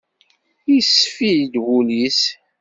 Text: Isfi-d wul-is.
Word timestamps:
Isfi-d 0.77 1.53
wul-is. 1.63 2.21